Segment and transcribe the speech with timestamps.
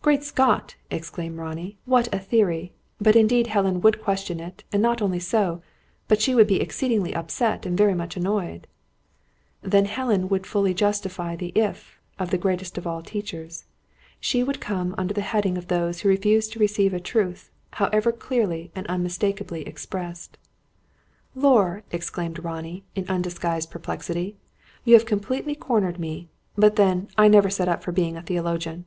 [0.10, 1.76] '""Great Scott!" exclaimed Ronnie.
[1.84, 2.72] "What a theory!
[3.02, 5.60] But indeed Helen would question it; and not only so,
[6.08, 8.66] but she would be exceedingly upset and very much annoyed."
[9.60, 13.66] "Then Helen would fully justify the 'If' of the greatest of all teachers.
[14.18, 18.10] She would come under the heading of those who refuse to receive a truth, however
[18.10, 20.38] clearly and unmistakably expressed."
[21.34, 24.38] "Lor!" exclaimed Ronnie, in undisguised perplexity.
[24.82, 26.30] "You have completely cornered me.
[26.56, 28.86] But then I never set up for being a theologian."